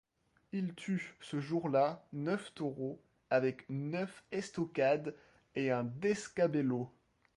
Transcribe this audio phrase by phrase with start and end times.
[0.51, 5.13] Il tue ce jour là neuf taureaux avec neuf estocades
[5.53, 6.91] et un descabello.